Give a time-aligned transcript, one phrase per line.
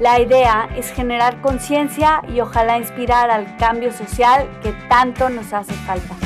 [0.00, 5.72] La idea es generar conciencia y ojalá inspirar al cambio social que tanto nos hace
[5.72, 6.16] falta.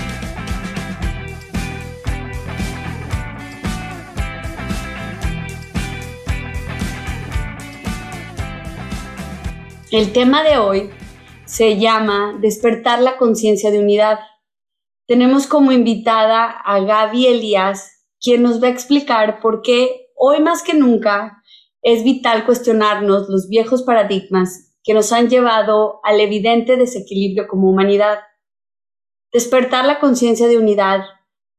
[9.90, 10.90] El tema de hoy
[11.44, 14.18] se llama Despertar la conciencia de unidad
[15.08, 20.62] tenemos como invitada a Gaby Elías, quien nos va a explicar por qué hoy más
[20.62, 21.37] que nunca
[21.82, 28.18] es vital cuestionarnos los viejos paradigmas que nos han llevado al evidente desequilibrio como humanidad.
[29.32, 31.02] Despertar la conciencia de unidad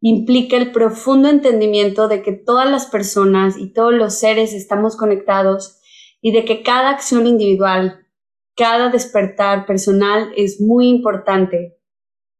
[0.02, 5.80] implica el profundo entendimiento de que todas las personas y todos los seres estamos conectados
[6.22, 8.08] y de que cada acción individual,
[8.56, 11.80] cada despertar personal es muy importante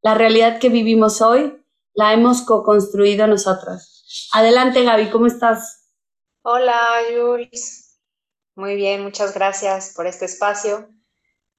[0.02, 1.62] la realidad que vivimos hoy
[1.94, 4.30] la hemos co-construido nosotros.
[4.34, 5.79] Adelante, Gaby, ¿cómo estás?
[6.42, 6.80] Hola,
[7.14, 8.00] Jules.
[8.56, 10.88] Muy bien, muchas gracias por este espacio,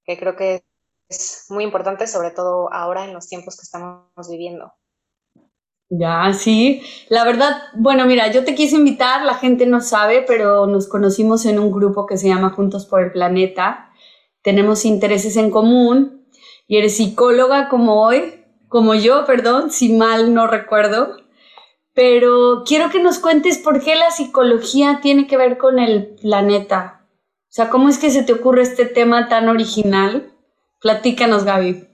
[0.04, 0.64] que creo que
[1.08, 4.72] es muy importante, sobre todo ahora en los tiempos que estamos viviendo.
[5.90, 6.82] Ya, sí.
[7.08, 11.44] La verdad, bueno, mira, yo te quise invitar, la gente no sabe, pero nos conocimos
[11.46, 13.90] en un grupo que se llama Juntos por el Planeta.
[14.42, 16.26] Tenemos intereses en común
[16.66, 21.16] y eres psicóloga como hoy, como yo, perdón, si mal no recuerdo.
[22.00, 27.06] Pero quiero que nos cuentes por qué la psicología tiene que ver con el planeta.
[27.42, 30.34] O sea, ¿cómo es que se te ocurre este tema tan original?
[30.80, 31.86] Platícanos, Gaby.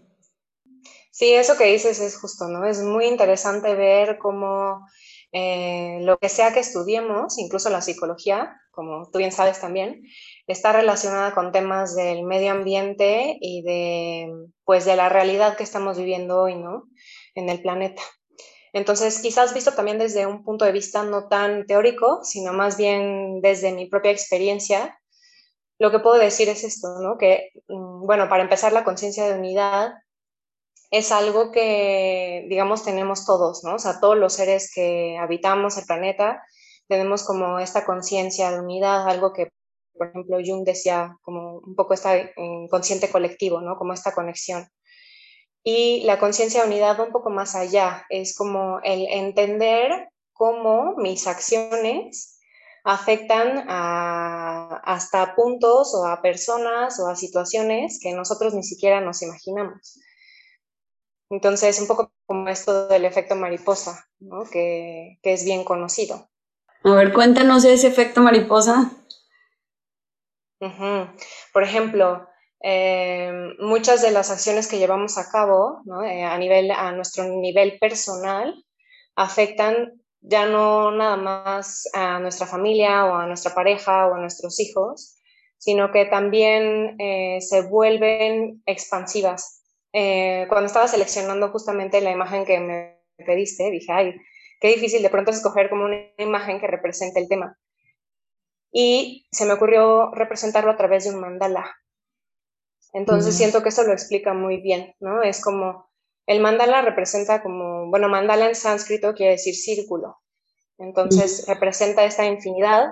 [1.10, 2.64] Sí, eso que dices es justo, ¿no?
[2.64, 4.86] Es muy interesante ver cómo
[5.32, 10.02] eh, lo que sea que estudiemos, incluso la psicología, como tú bien sabes también,
[10.46, 14.28] está relacionada con temas del medio ambiente y de,
[14.64, 16.84] pues, de la realidad que estamos viviendo hoy, ¿no?
[17.34, 18.02] En el planeta.
[18.76, 23.40] Entonces, quizás visto también desde un punto de vista no tan teórico, sino más bien
[23.40, 24.98] desde mi propia experiencia,
[25.78, 27.16] lo que puedo decir es esto, ¿no?
[27.16, 29.94] Que, mm, bueno, para empezar, la conciencia de unidad
[30.90, 33.76] es algo que, digamos, tenemos todos, ¿no?
[33.76, 36.42] O sea, todos los seres que habitamos el planeta
[36.86, 39.48] tenemos como esta conciencia de unidad, algo que
[39.96, 42.12] por ejemplo, Jung decía como un poco esta
[42.70, 43.78] consciente colectivo, ¿no?
[43.78, 44.68] Como esta conexión.
[45.68, 51.26] Y la conciencia de unidad un poco más allá, es como el entender cómo mis
[51.26, 52.38] acciones
[52.84, 59.22] afectan a, hasta puntos o a personas o a situaciones que nosotros ni siquiera nos
[59.22, 59.98] imaginamos.
[61.30, 64.44] Entonces, un poco como esto del efecto mariposa, ¿no?
[64.44, 66.28] que, que es bien conocido.
[66.84, 68.92] A ver, cuéntanos ese efecto mariposa.
[71.52, 72.28] Por ejemplo,
[72.60, 77.78] em, muchas de las acciones que llevamos a cabo eh, a, nivel, a nuestro nivel
[77.78, 78.54] personal
[79.14, 84.58] afectan ya no nada más a nuestra familia o a nuestra pareja o a nuestros
[84.60, 85.16] hijos,
[85.58, 89.62] sino que también eh, se vuelven expansivas.
[89.92, 94.14] Eh, cuando estaba seleccionando justamente la imagen que me pediste, dije, ay,
[94.60, 97.56] qué difícil de pronto escoger como una imagen que represente el tema
[98.78, 101.74] y se me ocurrió representarlo a través de un mandala.
[102.92, 105.22] Entonces siento que eso lo explica muy bien, ¿no?
[105.22, 105.88] Es como,
[106.26, 110.18] el mandala representa como, bueno, mandala en sánscrito quiere decir círculo.
[110.78, 112.86] Entonces representa esta infinidad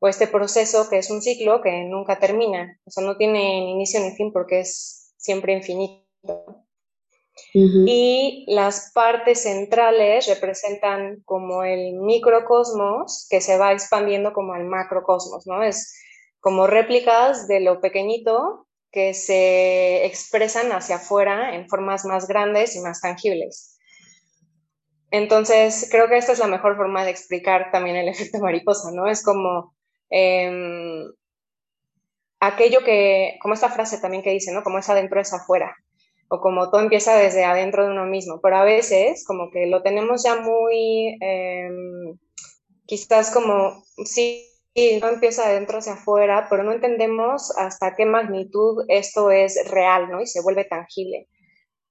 [0.00, 3.72] o este proceso que es un ciclo que nunca termina, o sea, no tiene ni
[3.72, 6.04] inicio ni fin porque es siempre infinito.
[7.54, 15.46] Y las partes centrales representan como el microcosmos que se va expandiendo como el macrocosmos,
[15.46, 15.62] ¿no?
[15.62, 15.94] Es
[16.40, 18.67] como réplicas de lo pequeñito
[18.98, 23.78] que se expresan hacia afuera en formas más grandes y más tangibles.
[25.12, 29.06] Entonces, creo que esta es la mejor forma de explicar también el efecto mariposa, ¿no?
[29.06, 29.72] Es como
[30.10, 31.04] em,
[32.40, 34.64] aquello que, como esta frase también que dice, ¿no?
[34.64, 35.76] Como es adentro es afuera.
[36.28, 39.80] o como todo empieza desde adentro de uno mismo, pero a veces como que lo
[39.82, 42.18] tenemos ya muy, em,
[42.84, 44.47] quizás como, sí,
[45.00, 50.20] no empieza adentro hacia afuera, pero no entendemos hasta qué magnitud esto es real, ¿no?
[50.20, 51.28] Y se vuelve tangible.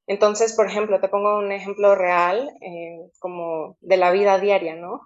[0.07, 5.01] Entonces, por ejemplo, te pongo un ejemplo real, eh, como de la vida diaria, ¿no?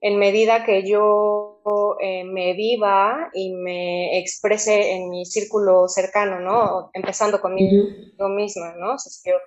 [0.00, 1.62] En medida que yo
[2.00, 6.90] eh, me viva y me exprese en mi círculo cercano, ¿no?
[6.92, 8.94] Empezando conmigo misma, ¿no?
[8.94, 9.38] O sea, yo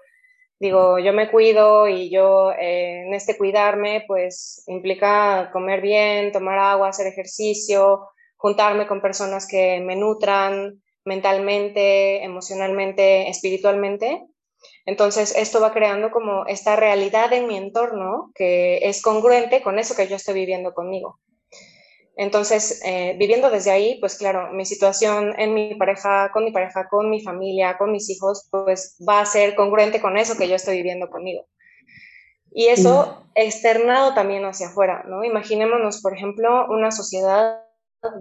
[0.60, 6.58] digo, yo me cuido y yo eh, en este cuidarme, pues implica comer bien, tomar
[6.60, 8.08] agua, hacer ejercicio,
[8.38, 14.26] juntarme con personas que me nutran mentalmente, emocionalmente, espiritualmente.
[14.86, 19.96] Entonces, esto va creando como esta realidad en mi entorno que es congruente con eso
[19.96, 21.20] que yo estoy viviendo conmigo.
[22.18, 26.88] Entonces, eh, viviendo desde ahí, pues claro, mi situación en mi pareja, con mi pareja,
[26.88, 30.56] con mi familia, con mis hijos, pues va a ser congruente con eso que yo
[30.56, 31.46] estoy viviendo conmigo.
[32.52, 35.26] Y eso externado también hacia afuera, ¿no?
[35.26, 37.60] Imaginémonos, por ejemplo, una sociedad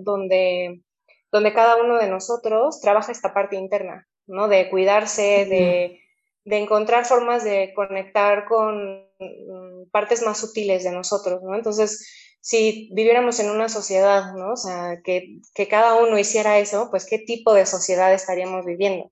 [0.00, 0.82] donde,
[1.31, 4.49] donde cada uno de nosotros trabaja esta parte interna, ¿no?
[4.49, 6.00] De cuidarse, de
[6.44, 11.55] de encontrar formas de conectar con mm, partes más sutiles de nosotros, ¿no?
[11.55, 14.52] Entonces, si viviéramos en una sociedad, ¿no?
[14.52, 19.11] O sea, que, que, cada uno hiciera eso, pues ¿qué tipo de sociedad estaríamos viviendo?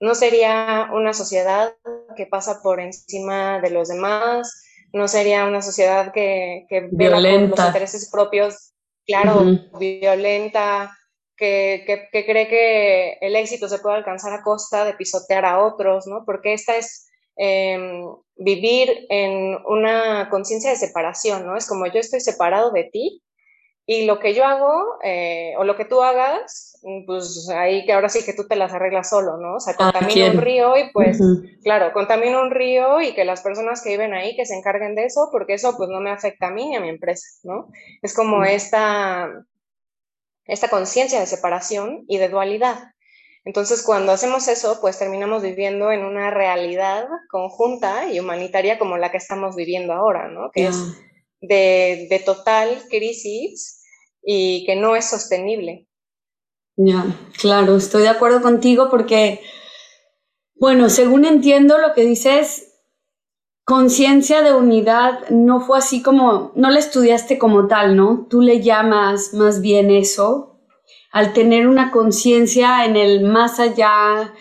[0.00, 1.76] No sería una sociedad
[2.16, 7.50] que pasa por encima de los demás, no sería una sociedad que, que violenta.
[7.50, 8.72] por los intereses propios,
[9.06, 9.44] claro,
[9.78, 10.90] violenta,
[11.36, 16.24] que, cree que el éxito se puede alcanzar a costa de pisotear a otros, ¿no?
[16.26, 17.05] Porque esta es
[17.36, 18.06] em,
[18.36, 21.56] vivir en una conciencia de separación, ¿no?
[21.56, 23.22] Es como yo estoy separado de ti
[23.88, 28.08] y lo que yo hago eh, o lo que tú hagas, pues ahí que ahora
[28.08, 29.54] sí que tú te las arreglas solo, ¿no?
[29.54, 31.20] O sea, contamina un río y pues,
[31.62, 35.04] claro, contamina un río y que las personas que viven ahí que se encarguen de
[35.04, 37.68] eso, porque eso pues no me afecta a mí ni a mi empresa, ¿no?
[38.02, 39.30] Es como esta
[40.46, 42.76] esta conciencia de separación y de dualidad.
[43.46, 49.12] Entonces, cuando hacemos eso, pues terminamos viviendo en una realidad conjunta y humanitaria como la
[49.12, 50.50] que estamos viviendo ahora, ¿no?
[50.52, 50.76] Que es
[51.40, 53.84] de, total crisis
[54.20, 55.86] y que no es sostenible.
[56.76, 57.04] Ya,
[57.38, 59.40] claro, estoy de acuerdo contigo porque,
[60.56, 62.80] bueno, según entiendo lo que dices,
[63.64, 68.26] conciencia de unidad no fue así como, no la estudiaste como tal, ¿no?
[68.28, 70.55] Tú le llamas más bien eso,
[71.16, 74.34] al tener una conciencia en el más allá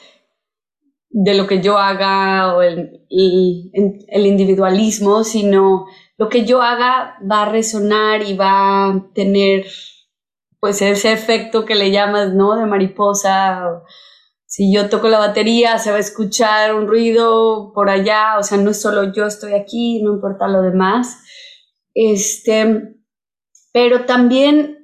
[1.09, 5.85] de lo que yo haga o el, el, individualismo, sino
[6.17, 9.65] lo que yo haga va a resonar y va a tener
[10.59, 12.57] pues ese efecto que le llamas, ¿no?
[12.57, 13.83] De mariposa
[14.45, 18.57] si yo toco la batería, se va a escuchar un ruido por allá, o sea,
[18.57, 21.17] no es solo yo estoy aquí, no importa lo demás.
[21.93, 22.95] Este,
[23.73, 24.74] pero también,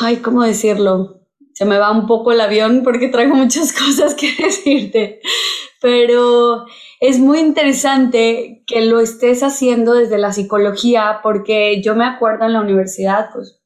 [0.00, 1.22] ay, ¿cómo decirlo?
[1.52, 5.20] Se me va un poco el avión porque traigo muchas cosas que decirte,
[5.80, 6.66] pero
[7.00, 12.52] es muy interesante que lo estés haciendo desde la psicología porque yo me acuerdo en
[12.52, 13.60] la universidad, pues,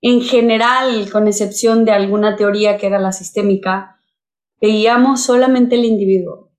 [0.00, 3.96] en general, con excepción de alguna teoría que era la sistémica,
[4.60, 6.52] veíamos solamente el individuo.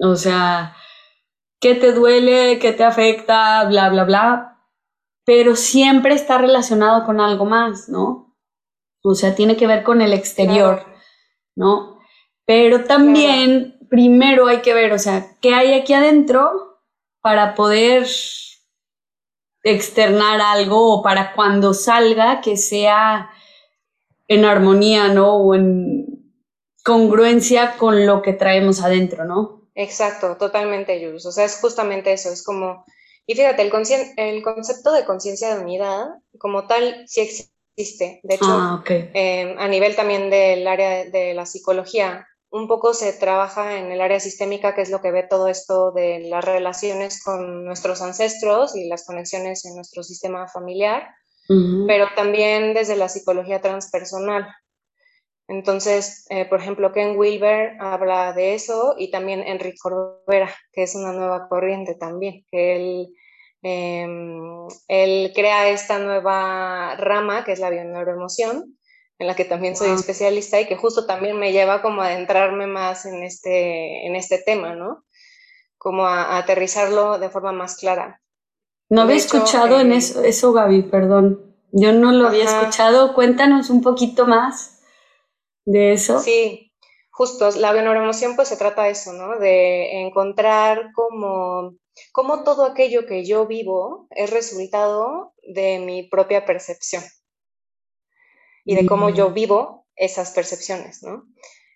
[0.00, 0.74] O sea,
[1.60, 2.58] ¿qué te duele?
[2.58, 3.64] ¿Qué te afecta?
[3.64, 4.51] Bla, bla, bla.
[5.24, 8.36] Pero siempre está relacionado con algo más, ¿no?
[9.02, 10.84] O sea, tiene que ver con el exterior,
[11.56, 11.98] ¿no?
[12.44, 16.80] Pero también, primero hay que ver, o sea, ¿qué hay aquí adentro
[17.20, 18.06] para poder
[19.64, 23.30] externar algo o para cuando salga que sea
[24.26, 25.36] en armonía, ¿no?
[25.36, 26.02] O en,
[26.82, 29.68] congruencia con lo que traemos adentro, ¿no?
[29.74, 31.24] Exacto, totalmente, Jules.
[31.26, 32.84] O sea, es justamente eso, es como,
[33.26, 33.72] y fíjate, el,
[34.16, 36.06] el concepto de conciencia de unidad
[36.38, 38.20] como tal sí existe.
[38.22, 43.12] De hecho, ah, em, a nivel también del área de la psicología, un poco se
[43.14, 47.22] trabaja en el área sistémica, que es lo que ve todo esto de las relaciones
[47.22, 51.08] con nuestros ancestros y las conexiones en nuestro sistema familiar,
[51.86, 54.46] pero también desde la psicología transpersonal,
[55.48, 60.94] entonces, eh, por ejemplo, Ken Wilber habla de eso y también Enrique Corbera, que es
[60.94, 63.08] una nueva corriente también, que él,
[63.62, 68.78] em, él crea esta nueva rama que es la bioneuroemoción,
[69.18, 72.66] en la que también soy especialista y que justo también me lleva como a adentrarme
[72.66, 75.04] más en este, en este tema, ¿no?
[75.76, 78.20] Como a, aterrizarlo de forma más clara.
[78.88, 81.54] No había escuchado en eh, eso, eso, Gaby, perdón.
[81.72, 83.14] Yo no lo había escuchado.
[83.14, 84.71] Cuéntanos un poquito más
[85.64, 86.20] de eso?
[86.20, 86.72] Sí,
[87.10, 89.38] justo la bioneuroemoción pues se trata de eso, ¿no?
[89.38, 91.76] De encontrar como,
[92.12, 97.02] como todo aquello que yo vivo es resultado de mi propia percepción
[98.64, 99.34] y de cómo yo mm.
[99.34, 101.24] vivo esas percepciones, ¿no?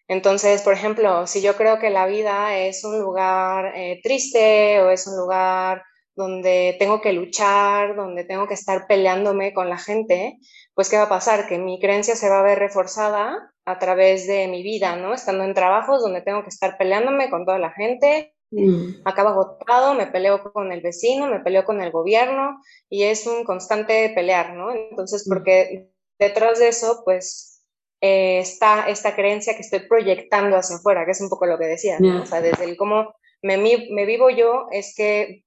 [0.08, 4.90] Entonces, por ejemplo, si yo creo que la vida es un lugar eh, triste o
[4.90, 5.82] es un lugar
[6.14, 10.38] donde tengo que luchar, donde tengo que estar peleándome con la gente,
[10.76, 11.48] pues ¿qué va a pasar?
[11.48, 15.14] Que mi creencia se va a ver reforzada a través de mi vida, ¿no?
[15.14, 19.00] Estando en trabajos donde tengo que estar peleándome con toda la gente, mm.
[19.06, 23.44] acabo agotado, me peleo con el vecino, me peleo con el gobierno y es un
[23.44, 24.70] constante pelear, ¿no?
[24.70, 25.32] Entonces, mm.
[25.32, 27.64] porque detrás de eso, pues
[28.02, 31.64] eh, está esta creencia que estoy proyectando hacia afuera, que es un poco lo que
[31.64, 35.42] decía, o sea, desde el cómo me, me, vivo yo es que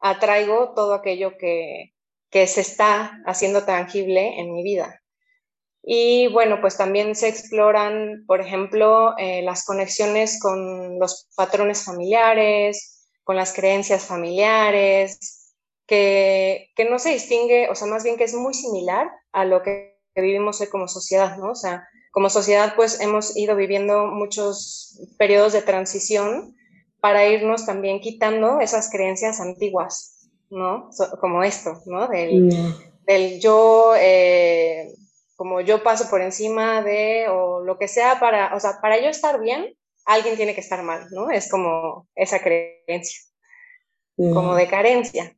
[0.00, 1.92] atraigo todo aquello que,
[2.30, 5.00] que se está haciendo tangible en mi vida.
[5.82, 13.08] Y bueno, pues también se exploran, por ejemplo, eh, las conexiones con los patrones familiares,
[13.24, 15.54] con las creencias familiares,
[15.86, 19.62] que, que, no se distingue, o sea, más bien que es muy similar a lo
[19.62, 21.52] que vivimos hoy como sociedad, ¿no?
[21.52, 26.56] O sea, como sociedad pues hemos ido viviendo muchos periodos de transición
[27.00, 30.19] para irnos también quitando esas creencias antiguas,
[30.50, 30.90] ¿no?
[31.20, 32.08] como esto, ¿no?
[32.08, 32.74] Del, mm.
[33.06, 34.92] del yo, eh,
[35.36, 39.08] como yo paso por encima de, o lo que sea, para, o sea, para yo
[39.08, 41.30] estar bien, alguien tiene que estar mal, ¿no?
[41.30, 43.20] Es como esa creencia,
[44.16, 45.36] como de carencia.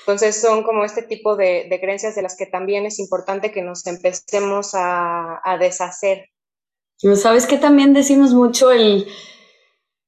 [0.00, 3.86] Entonces son como este tipo de, creencias de las que también es importante que nos
[3.86, 6.30] empecemos a, deshacer.
[7.16, 9.06] Sabes que también decimos mucho el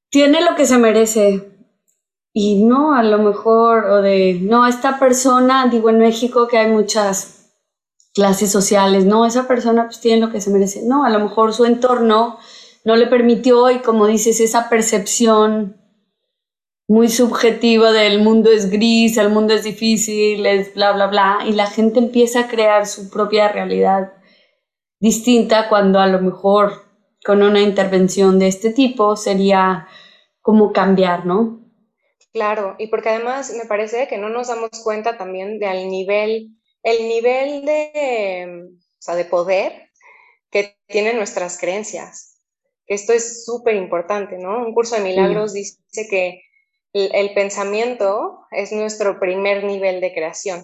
[0.09, 1.56] tiene lo que se merece
[2.39, 6.71] y no a lo mejor o de no esta persona digo en México que hay
[6.71, 7.49] muchas
[8.13, 11.51] clases sociales no esa persona pues tiene lo que se merece no a lo mejor
[11.51, 12.37] su entorno
[12.85, 15.81] no le permitió y como dices esa percepción
[16.87, 21.51] muy subjetiva del mundo es gris, el mundo es difícil, es bla, bla, bla, y
[21.51, 24.13] la gente empieza a crear su propia realidad
[25.01, 26.85] distinta cuando a lo mejor
[27.25, 29.87] con una intervención de este tipo sería
[30.41, 31.66] como cambiar, ¿no?
[32.37, 36.51] Claro, y porque además me parece que no nos damos cuenta también del nivel,
[36.83, 39.89] el nivel de, o sea, de poder
[40.51, 42.37] que tienen nuestras creencias.
[42.85, 44.63] Esto es súper importante, ¿no?
[44.63, 46.43] Un curso de milagros dice que
[46.93, 50.63] el pensamiento es nuestro primer nivel de creación,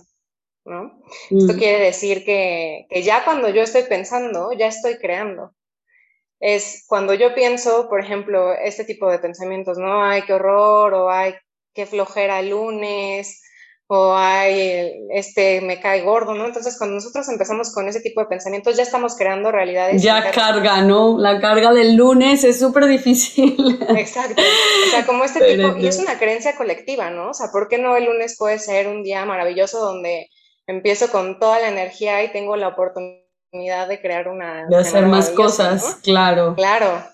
[0.65, 1.01] ¿no?
[1.32, 1.58] Esto mm.
[1.58, 5.56] quiere decir que, ya cuando yo estoy pensando, ya estoy creando.
[6.39, 10.03] Es cuando yo pienso, por ejemplo, este tipo de pensamientos, ¿no?
[10.03, 11.34] Ay, qué horror, o ay,
[11.74, 13.42] qué flojera el lunes,
[13.88, 16.46] o ay, este, me cae gordo, ¿no?
[16.46, 20.01] Entonces, cuando nosotros empezamos con ese tipo de pensamientos, ya estamos creando realidades.
[20.01, 21.18] Ya carga, ¿no?
[21.20, 23.56] La carga del lunes es súper difícil.
[23.96, 24.42] Exacto.
[24.42, 27.32] O sea, como este tipo, y es una creencia colectiva, ¿no?
[27.32, 30.30] O sea, ¿por qué no el lunes puede ser un día maravilloso donde
[30.65, 34.65] empiezo con toda la energía y tengo la oportunidad de crear una...
[34.70, 36.56] De hacer más cosas, claro.
[36.56, 37.12] Claro.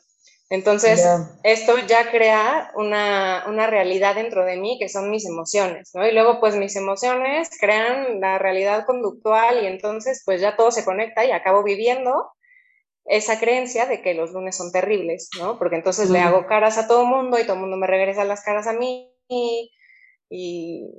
[0.52, 1.06] Entonces,
[1.44, 6.08] esto ya crea una, una, realidad dentro de mí que son mis emociones, ¿no?
[6.08, 10.84] Y luego, pues mis emociones crean la realidad conductual y entonces, pues ya todo se
[10.84, 12.32] conecta y acabo viviendo
[13.06, 15.60] esa creencia de que los lunes son terribles, ¿no?
[15.60, 18.44] Porque entonces le hago caras a todo mundo y todo el mundo me regresa las
[18.44, 19.72] caras a mí y,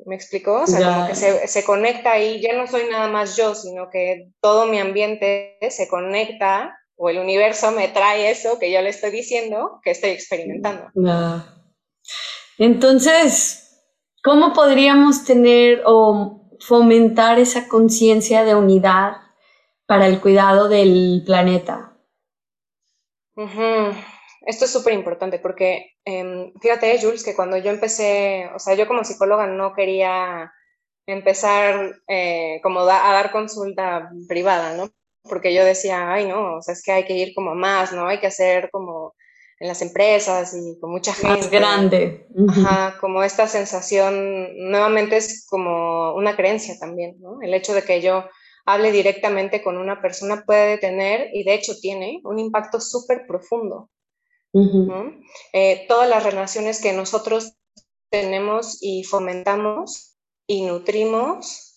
[0.07, 3.37] me explicó, o sea, como que se, se conecta ahí, ya no soy nada más
[3.37, 8.71] yo, sino que todo mi ambiente se conecta o el universo me trae eso que
[8.71, 10.91] yo le estoy diciendo que estoy experimentando.
[12.59, 13.83] Entonces,
[14.23, 19.15] ¿cómo podríamos tener o fomentar esa conciencia de unidad
[19.87, 21.97] para el cuidado del planeta?
[24.43, 28.87] Esto es súper importante porque em, fíjate, Jules, que cuando yo empecé, o sea, yo
[28.87, 30.53] como psicóloga no quería
[31.07, 34.91] empezar eh, como a dar consulta privada, ¿no?
[35.23, 38.07] Porque yo decía, ay, no, o sea, es que hay que ir como más, ¿no?
[38.07, 39.15] Hay que hacer como
[39.59, 41.37] en las empresas y con mucha gente.
[41.37, 42.27] Más grande.
[42.49, 47.43] Ajá, como esta sensación, nuevamente es como una creencia también, ¿no?
[47.43, 48.25] El hecho de que yo
[48.65, 53.91] hable directamente con una persona puede tener, y de hecho tiene, un impacto súper profundo.
[55.53, 57.55] Eh, todas las relaciones que nosotros
[58.11, 61.70] tenemos y fomentamos y nutrimos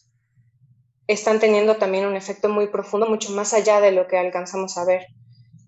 [1.08, 4.86] están teniendo también un efecto muy profundo, mucho más allá de lo que alcanzamos a
[4.86, 5.08] ver.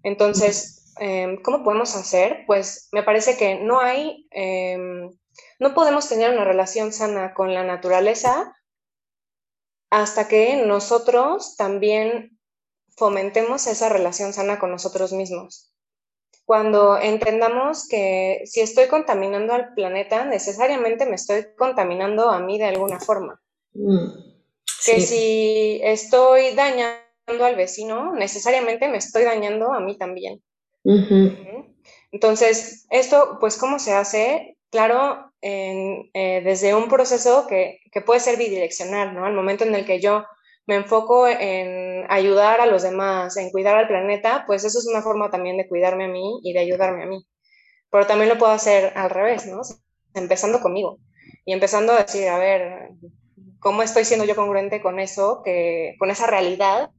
[0.03, 2.43] Entonces, em, ¿cómo podemos hacer?
[2.47, 5.11] Pues me parece que no hay, em,
[5.59, 8.55] no podemos tener una relación sana con la naturaleza
[9.89, 12.39] hasta que nosotros también
[12.97, 15.71] fomentemos esa relación sana con nosotros mismos.
[16.45, 22.65] cuando entendamos que si estoy contaminando al planeta, necesariamente me estoy contaminando a mí de
[22.65, 23.41] alguna forma.
[23.73, 24.34] Mm,
[24.85, 30.41] que si estoy dañando al vecino, necesariamente me estoy dañando a mí también.
[32.11, 34.57] Entonces, esto, pues, ¿cómo se hace?
[34.69, 39.25] Claro, eh, desde un proceso que, que, puede ser bidireccional, ¿no?
[39.25, 40.23] Al momento en el que yo
[40.67, 45.01] me enfoco en ayudar a los demás, en cuidar al planeta, pues eso es una
[45.01, 47.25] forma también de cuidarme a mí y de ayudarme a mí.
[47.91, 49.61] Pero también lo puedo hacer al revés, ¿no?
[50.13, 50.99] Empezando conmigo
[51.45, 52.89] y empezando a decir, a ver,
[53.65, 56.91] ¿cómo estoy siendo yo congruente con eso, que, con esa realidad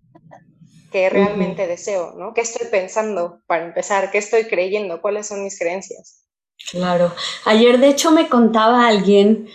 [0.91, 2.35] que realmente deseo, ¿no?
[2.35, 4.11] ¿Qué estoy pensando para empezar?
[4.11, 5.01] ¿Qué estoy creyendo?
[5.01, 6.27] ¿Cuáles son mis creencias?
[6.73, 7.13] Claro.
[7.45, 9.47] Ayer, de hecho, me contaba alguien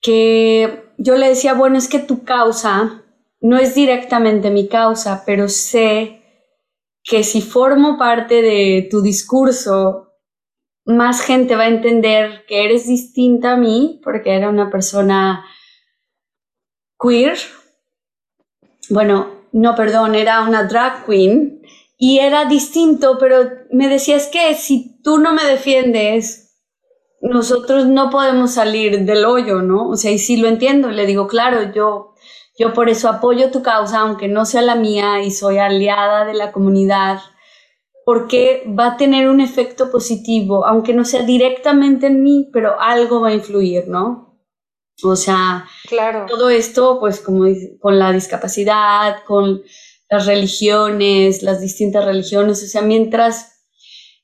[0.00, 3.04] que yo le decía, bueno, es que tu causa
[3.40, 6.20] no es directamente mi causa, pero sé
[7.04, 10.14] que si formo parte de tu discurso,
[10.84, 15.44] más gente va a entender que eres distinta a mí, porque era una persona
[17.00, 17.38] queer.
[18.88, 21.62] Bueno, no, perdón, era una drag queen
[21.96, 26.56] y era distinto, pero me decías que si tú no me defiendes,
[27.20, 29.88] nosotros no podemos salir del hoyo, ¿no?
[29.88, 32.10] O sea, y sí lo entiendo, le digo, claro, yo
[32.60, 36.34] yo por eso apoyo tu causa, aunque no sea la mía y soy aliada de
[36.34, 37.18] la comunidad,
[38.04, 43.22] porque va a tener un efecto positivo, aunque no sea directamente en mí, pero algo
[43.22, 44.29] va a influir, ¿no?
[45.04, 46.26] O sea, claro.
[46.28, 47.44] todo esto, pues como
[47.80, 49.62] con la discapacidad, con
[50.08, 53.64] las religiones, las distintas religiones, o sea, mientras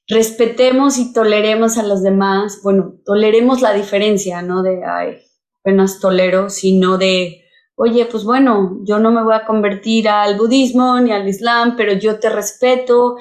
[0.08, 5.18] respetemos y toleremos a los demás, bueno, toleremos la diferencia, no de, ay,
[5.60, 7.42] apenas tolero, sino de
[7.76, 11.92] oye, pues bueno, yo no me voy a convertir al budismo ni al islam, pero
[11.92, 13.16] yo te respeto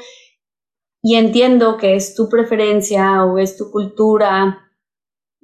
[1.04, 4.65] y entiendo que es tu preferencia o es tu cultura,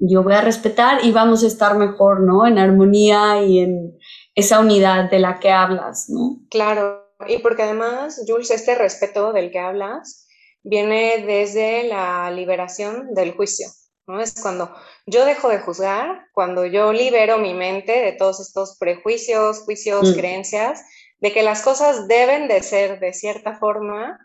[0.01, 2.47] yo voy a respetar y vamos a estar mejor, ¿no?
[2.47, 3.97] En armonía y en
[4.35, 6.39] esa unidad de la que hablas, ¿no?
[6.49, 10.27] Claro, y porque además, Jules, este respeto del que hablas
[10.63, 13.67] viene desde la liberación del juicio.
[14.07, 14.19] ¿no?
[14.19, 14.73] Es cuando
[15.05, 20.13] yo dejo de juzgar, cuando yo libero mi mente de todos estos prejuicios, juicios, mm.
[20.13, 20.83] creencias,
[21.19, 24.17] de que las cosas deben de ser de cierta forma,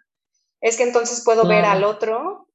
[0.60, 2.45] es que entonces puedo ver al otro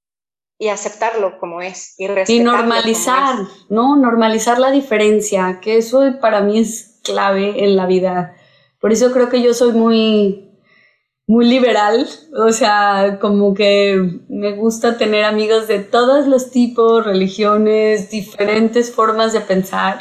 [0.62, 3.36] y aceptarlo como es y Y normalizar,
[3.69, 3.95] ¿no?
[3.95, 8.36] Normalizar la diferencia, que eso para mí es clave en la vida.
[8.80, 10.52] Por eso creo que yo soy muy
[11.26, 18.12] muy liberal, o sea, como que me gusta tener amigos de todos los tipos, religiones,
[18.12, 20.00] diferentes formas de pensar.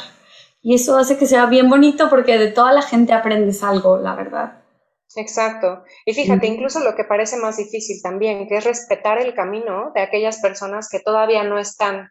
[0.61, 4.13] Y eso hace que sea bien bonito porque de toda la gente aprendes algo, la
[4.13, 4.60] verdad.
[5.15, 5.83] Exacto.
[6.05, 10.01] Y fíjate, incluso lo que parece más difícil también, que es respetar el camino de
[10.01, 12.09] aquellas personas que todavía no están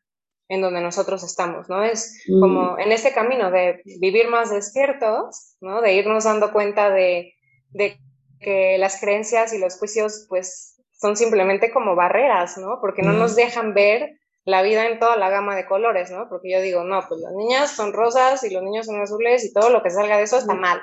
[0.49, 1.85] en donde nosotros estamos, ¿no?
[1.85, 5.81] Es como en este camino de vivir más despiertos, ¿no?
[5.81, 7.35] De irnos dando cuenta de,
[7.71, 7.99] de
[8.41, 12.79] que las creencias y los juicios pues son simplemente como barreras, ¿no?
[12.81, 16.29] Porque no nos dejan ver la vida en toda la gama de colores, ¿no?
[16.29, 19.53] Porque yo digo, no, pues las niñas son rosas y los niños son azules y
[19.53, 20.81] todo lo que salga de eso está mal,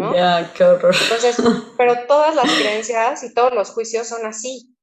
[0.00, 0.14] ¿no?
[0.14, 0.94] Ya, qué horror.
[1.02, 1.36] Entonces,
[1.76, 4.74] pero todas las creencias y todos los juicios son así.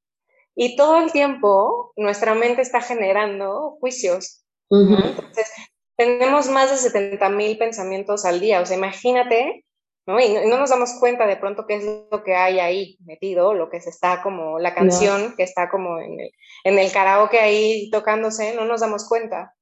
[0.56, 4.44] Y todo el tiempo nuestra mente está generando juicios.
[4.70, 5.52] Entonces,
[5.96, 8.62] tenemos más de 70 mil pensamientos al día.
[8.62, 9.66] O sea, imagínate
[10.08, 10.20] ¿no?
[10.22, 13.70] Y, no, nos damos cuenta de pronto qué es lo que hay ahí metido, lo
[13.70, 16.32] que se está como, la canción que está como en el,
[16.64, 19.54] en el karaoke ahí tocándose, no nos damos cuenta.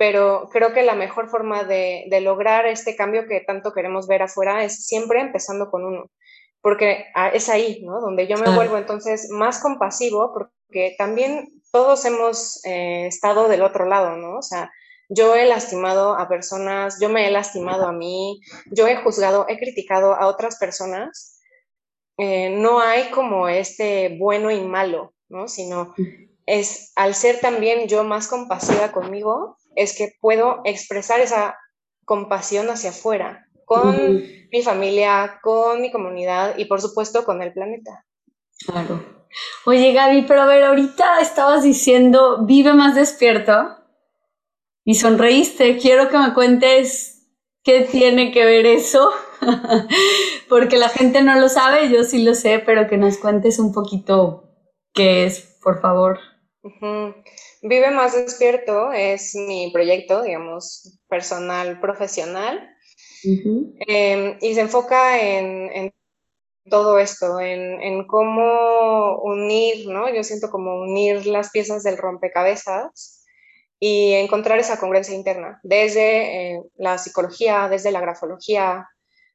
[0.00, 4.22] Pero creo que la mejor forma de, de lograr este cambio que tanto queremos ver
[4.22, 6.10] afuera es siempre empezando con uno,
[6.62, 8.00] porque ah, es ahí, ¿no?
[8.00, 13.84] Donde yo me vuelvo entonces más compasivo, porque también todos hemos eh, estado del otro
[13.84, 14.38] lado, ¿no?
[14.38, 14.72] O sea,
[15.10, 19.58] yo he lastimado a personas, yo me he lastimado a mí, yo he juzgado, he
[19.58, 21.42] criticado a otras personas.
[22.16, 25.46] Eh, no hay como este bueno y malo, ¿no?
[25.46, 25.94] Sino
[26.46, 31.56] es al ser también yo más compasiva conmigo, es que puedo expresar esa
[32.04, 38.04] compasión hacia afuera, con mi familia, con mi comunidad y por supuesto con el planeta.
[38.66, 39.20] Claro.
[39.64, 43.76] Oye Gaby, pero a ver, ahorita estabas diciendo, vive más despierto
[44.84, 45.78] y sonreíste.
[45.78, 47.28] Quiero que me cuentes
[47.62, 49.12] qué tiene que ver eso,
[50.48, 53.72] porque la gente no lo sabe, yo sí lo sé, pero que nos cuentes un
[53.72, 54.50] poquito
[54.92, 56.18] qué es, por favor.
[57.62, 62.74] Vive más despierto es mi proyecto, digamos, personal, profesional,
[63.22, 65.92] em, y se enfoca en,
[66.70, 70.12] todo esto, en, cómo unir, ¿no?
[70.14, 73.26] Yo siento como unir las piezas del rompecabezas
[73.78, 78.88] y encontrar esa congruencia interna, desde eh, la psicología, desde la grafología,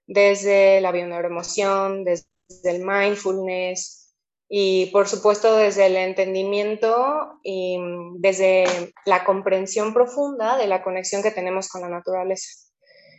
[0.08, 2.26] desde la bioneuroemoción, desde
[2.64, 4.05] el mindfulness
[4.48, 7.78] y por supuesto desde el entendimiento y
[8.20, 12.48] desde la comprensión profunda de la conexión que tenemos con la naturaleza.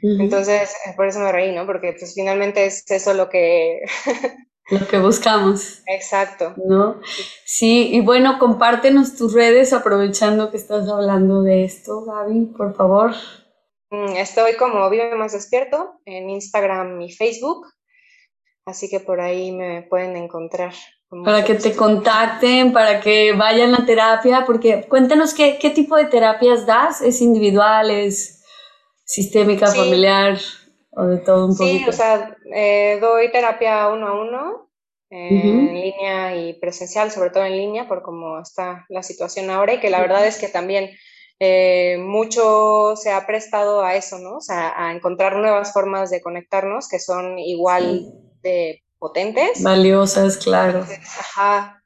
[0.03, 1.67] Entonces, eh, por eso me reí, ¿no?
[1.67, 3.81] Porque pues finalmente es eso lo que...
[4.71, 5.83] lo que buscamos.
[5.87, 6.55] Exacto.
[6.65, 7.01] ¿No?
[7.45, 13.12] Sí, y bueno, compártenos tus redes aprovechando que estás hablando de esto, Gaby, por favor.
[13.91, 17.67] Mm, estoy como Vive Más Despierto en Instagram y Facebook,
[18.67, 20.75] así que por ahí me pueden encontrar.
[21.09, 26.07] Para que te contacten, para que vayan a terapia, porque cuéntanos qué, qué tipo de
[26.07, 28.45] terapias das, ¿es individual, es
[29.05, 30.37] sistémica, familiar
[30.90, 31.85] o de todo un poquito?
[31.85, 34.71] Sí, o sea, eh, doy terapia uno a uno,
[35.09, 39.81] en línea y presencial, sobre todo en línea, por cómo está la situación ahora y
[39.81, 40.90] que la verdad es que también
[41.38, 44.38] eh, mucho se ha prestado a eso, ¿no?
[44.38, 48.07] O sea, a encontrar nuevas formas de conectarnos que son igual
[48.42, 49.63] de potentes.
[49.63, 50.87] Valiosas, claro.
[51.19, 51.83] Ajá.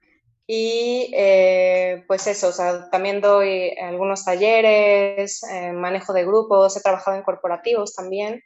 [0.47, 6.81] Y eh, pues eso, o sea, también doy algunos talleres, eh, manejo de grupos, he
[6.81, 8.43] trabajado en corporativos también,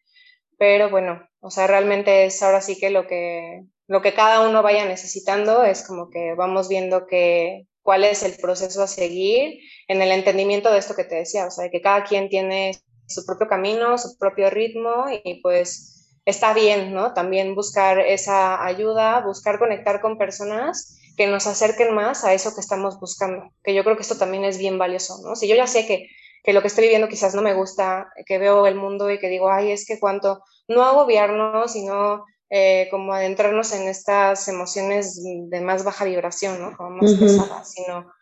[0.58, 4.62] pero bueno, o sea, realmente es ahora sí que lo que, lo que cada uno
[4.62, 10.02] vaya necesitando es como que vamos viendo que, cuál es el proceso a seguir en
[10.02, 12.72] el entendimiento de esto que te decía, o sea, que cada quien tiene
[13.06, 15.93] su propio camino, su propio ritmo y pues
[16.24, 17.12] está bien, ¿no?
[17.12, 22.60] También buscar esa ayuda, buscar conectar con personas que nos acerquen más a eso que
[22.60, 25.36] estamos buscando, que yo creo que esto también es bien valioso, ¿no?
[25.36, 26.08] Si yo ya sé que,
[26.42, 29.28] que lo que estoy viviendo quizás no me gusta, que veo el mundo y que
[29.28, 35.60] digo, ay, es que cuánto, no agobiarnos, sino eh, como adentrarnos en estas emociones de
[35.60, 36.76] más baja vibración, ¿no?
[36.76, 38.12] Como más pesadas, sino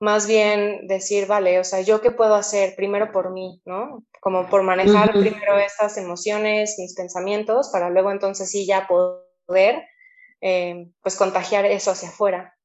[0.00, 4.02] más bien decir, vale, o sea, ¿yo qué puedo hacer primero por mí, ¿no?
[4.20, 9.82] Como por manejar primero estas emociones, mis pensamientos, para luego entonces sí ya poder,
[10.40, 12.56] eh, pues, contagiar eso hacia afuera.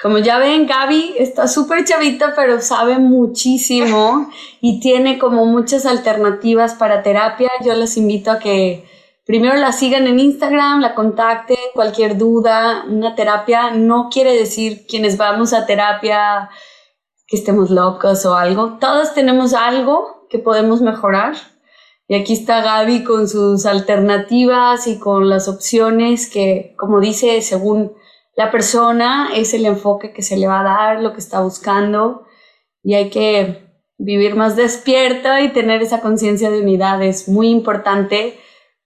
[0.00, 6.74] Como ya ven, Gaby está súper chavita, pero sabe muchísimo y tiene como muchas alternativas
[6.74, 7.50] para terapia.
[7.64, 8.88] Yo les invito a que
[9.30, 15.16] primero la sigan en Instagram, la contacten, cualquier duda, una terapia no quiere decir quienes
[15.16, 16.50] vamos a terapia
[17.28, 18.78] que estemos locos o algo.
[18.80, 21.36] Todos tenemos algo que podemos mejorar.
[22.08, 27.92] Y aquí está Gaby con sus alternativas y con las opciones que, como dice, según
[28.34, 32.24] la persona, es el enfoque que se le va a dar, lo que está buscando.
[32.82, 33.64] Y hay que
[33.96, 37.00] vivir más despierta y tener esa conciencia de unidad.
[37.00, 38.40] Es muy importante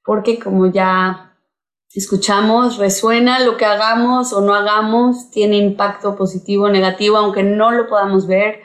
[0.04, 1.34] porque como ya
[1.94, 7.70] escuchamos, resuena lo que hagamos o no hagamos, tiene impacto positivo o negativo, aunque no
[7.70, 8.62] lo podamos ver,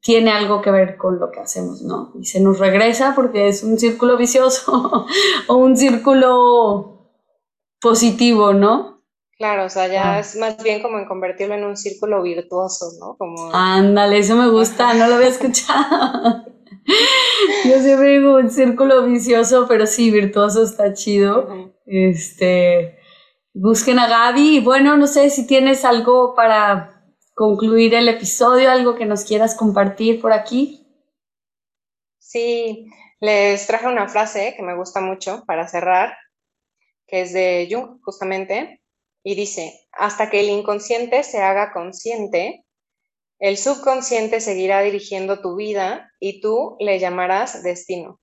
[0.00, 2.12] tiene algo que ver con lo que hacemos, ¿no?
[2.20, 5.06] Y se nos regresa porque es un círculo vicioso
[5.48, 7.10] o un círculo
[7.80, 9.02] positivo, ¿no?
[9.38, 10.18] Claro, o sea, ya ah.
[10.20, 13.16] es más bien como en convertirlo en un círculo virtuoso, ¿no?
[13.16, 13.50] Como...
[13.52, 16.44] Ándale, eso me gusta, no lo había escuchado.
[17.64, 21.74] Yo siempre digo un círculo vicioso, pero sí, virtuoso está chido.
[21.86, 22.98] Este,
[23.52, 28.96] busquen a Gaby y bueno, no sé si tienes algo para concluir el episodio, algo
[28.96, 30.86] que nos quieras compartir por aquí.
[32.18, 32.88] Sí,
[33.20, 36.16] les traje una frase que me gusta mucho para cerrar,
[37.06, 38.82] que es de Jung, justamente,
[39.22, 42.65] y dice, hasta que el inconsciente se haga consciente,
[43.38, 48.20] el subconsciente seguirá dirigiendo tu vida y tú le llamarás destino.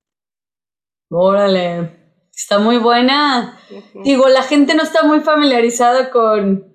[1.09, 1.91] Órale,
[2.35, 3.59] está muy buena.
[4.03, 6.73] Digo, la gente no está muy familiarizada con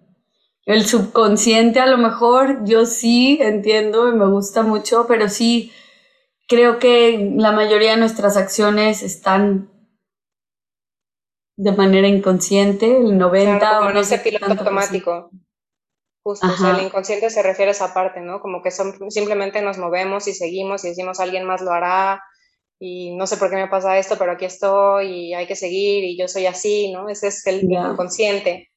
[0.64, 5.72] el subconsciente, a lo mejor yo sí entiendo y me gusta mucho, pero sí
[6.46, 9.70] creo que la mayoría de nuestras acciones están
[11.56, 15.30] de manera inconsciente, el 90 o no sé piloto automático.
[16.28, 18.38] Justo, o sea, el inconsciente se refiere a esa parte, ¿no?
[18.42, 22.22] Como que son, simplemente nos movemos y seguimos y decimos alguien más lo hará
[22.78, 26.04] y no sé por qué me pasa esto, pero aquí estoy y hay que seguir
[26.04, 27.08] y yo soy así, ¿no?
[27.08, 28.68] Ese es el inconsciente.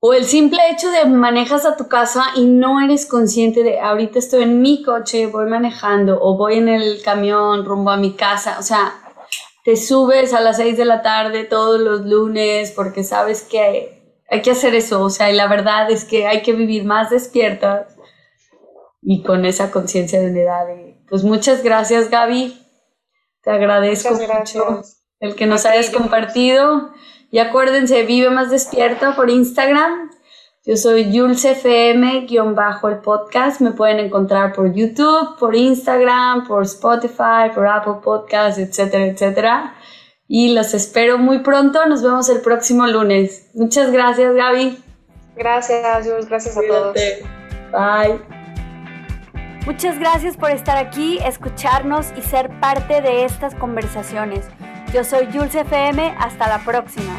[0.00, 4.18] O el simple hecho de manejas a tu casa y no eres consciente de ahorita
[4.18, 8.56] estoy en mi coche, voy manejando o voy en el camión rumbo a mi casa,
[8.58, 8.94] o sea,
[9.62, 13.97] te subes a las 6 de la tarde todos los lunes porque sabes que
[14.28, 17.10] hay que hacer eso, o sea, y la verdad es que hay que vivir más
[17.10, 17.96] despiertas
[19.00, 20.66] y con esa conciencia de unidad.
[21.08, 22.58] Pues muchas gracias, Gaby.
[23.42, 24.82] Te agradezco mucho
[25.20, 26.90] el que nos hayas compartido
[27.30, 30.10] Y acuérdense, vive más despierto por Instagram.
[30.66, 32.26] Yo soy JulesFM-el
[33.02, 33.60] podcast.
[33.60, 39.74] Me pueden encontrar por YouTube, por Instagram, por Spotify, por Apple Podcasts, etcétera, etcétera.
[40.28, 41.84] Y los espero muy pronto.
[41.86, 43.48] Nos vemos el próximo lunes.
[43.54, 44.78] Muchas gracias, Gaby.
[45.36, 46.28] Gracias, Jules.
[46.28, 46.94] Gracias a todos.
[47.72, 48.20] Bye.
[49.64, 54.46] Muchas gracias por estar aquí, escucharnos y ser parte de estas conversaciones.
[54.92, 56.14] Yo soy Jules FM.
[56.18, 57.18] Hasta la próxima.